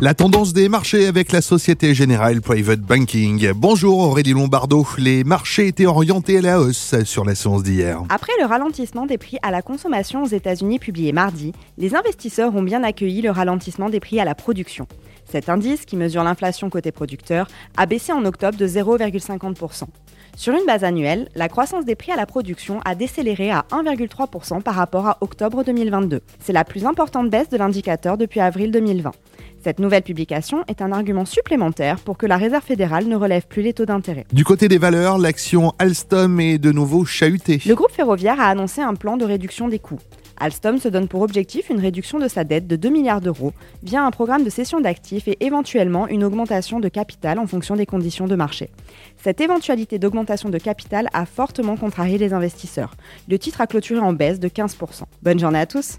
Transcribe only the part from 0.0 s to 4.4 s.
La tendance des marchés avec la Société Générale Private Banking. Bonjour Aurélie